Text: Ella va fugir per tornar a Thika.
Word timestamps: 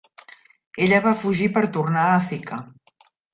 Ella 0.85 1.01
va 1.03 1.13
fugir 1.25 1.49
per 1.59 1.63
tornar 1.77 2.07
a 2.15 2.17
Thika. 2.33 2.59